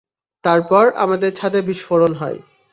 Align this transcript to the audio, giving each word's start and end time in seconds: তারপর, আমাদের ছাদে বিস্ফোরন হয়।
তারপর, 0.43 0.83
আমাদের 0.95 1.31
ছাদে 1.35 1.59
বিস্ফোরন 1.61 2.11
হয়। 2.13 2.39